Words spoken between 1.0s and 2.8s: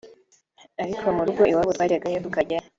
mu rugo iwabo twajyagayo tukaryayo